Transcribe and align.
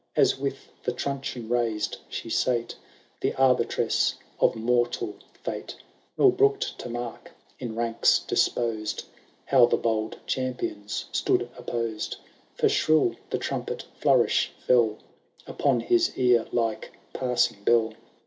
As, 0.15 0.39
with 0.39 0.69
the 0.81 0.91
truncheon 0.93 1.47
raised, 1.47 1.97
she 2.09 2.27
sate 2.27 2.75
The 3.19 3.35
arbitress 3.35 4.15
of 4.39 4.55
mortal 4.55 5.13
fate; 5.43 5.75
Nor 6.17 6.31
brooked 6.31 6.79
to 6.79 6.89
mark, 6.89 7.31
in 7.59 7.75
ranks 7.75 8.17
disposed. 8.17 9.03
How 9.45 9.67
the 9.67 9.77
bold 9.77 10.17
champions 10.25 11.05
stood 11.11 11.51
opposed. 11.55 12.15
For 12.55 12.67
shrill 12.67 13.15
the 13.29 13.37
trumpet 13.37 13.83
flourish 13.99 14.51
fell 14.65 14.97
Upon 15.45 15.81
his 15.81 16.17
ear 16.17 16.47
like 16.51 16.93
passing 17.13 17.63
bell 17.63 17.93